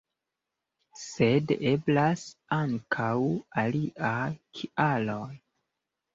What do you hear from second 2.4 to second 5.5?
ankaŭ aliaj kialoj.